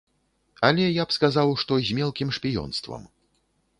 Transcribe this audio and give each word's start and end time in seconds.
Але 0.69 0.87
я 0.87 1.03
б 1.11 1.15
сказаў, 1.17 1.53
што 1.65 1.73
з 1.91 1.99
мелкім 1.99 2.29
шпіёнствам. 2.39 3.01